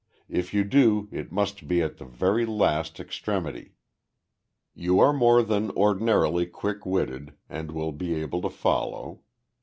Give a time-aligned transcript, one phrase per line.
[0.29, 3.75] If you do, it must be at the very last extremity.
[4.73, 9.19] You are more than ordinarily quick witted, and will be able to follow.